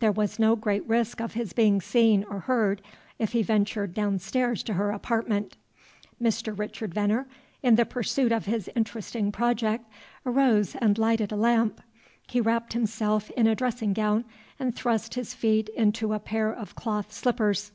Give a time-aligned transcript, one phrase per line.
[0.00, 2.82] There was no great risk of his being seen or heard,
[3.20, 5.56] if he ventured down stairs to her apartment.
[6.20, 6.58] Mr.
[6.58, 7.28] Richard Venner,
[7.62, 9.84] in the pursuit of his interesting project,
[10.26, 11.80] arose and lighted a lamp.
[12.26, 14.24] He wrapped himself in a dressing gown
[14.58, 17.70] and thrust his feet into a pair of cloth slippers.